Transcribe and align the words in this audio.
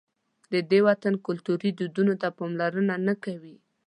د 0.53 0.53
دې 0.69 0.79
وطن 0.87 1.13
کلتوري 1.27 1.69
دودونو 1.79 2.13
ته 2.21 2.27
پاملرنه 2.37 2.95
نه 3.07 3.13
کوي. 3.23 3.55